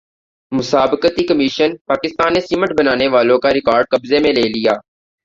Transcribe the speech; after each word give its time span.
مسابقتی 0.51 1.23
کمیشن 1.25 1.75
پاکستان 1.85 2.33
نے 2.33 2.41
سیمنٹ 2.41 2.71
بنانے 2.79 3.07
والوں 3.07 3.39
کا 3.39 3.53
ریکارڈ 3.53 3.85
قبضے 3.89 4.19
میں 4.19 4.33
لے 4.33 4.47
لیا 4.49 4.73